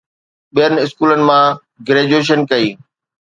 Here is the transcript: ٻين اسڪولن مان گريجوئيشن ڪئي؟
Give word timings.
ٻين 0.55 0.73
اسڪولن 0.85 1.21
مان 1.27 1.45
گريجوئيشن 1.87 2.39
ڪئي؟ 2.49 2.67